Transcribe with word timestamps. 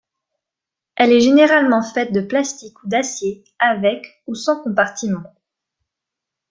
Elle 0.95 1.11
est 1.11 1.21
généralement 1.21 1.83
faite 1.83 2.11
de 2.11 2.21
plastique 2.21 2.81
ou 2.83 2.87
d'acier 2.87 3.43
avec 3.59 4.23
ou 4.25 4.33
sans 4.33 4.63
compartiment. 4.63 5.27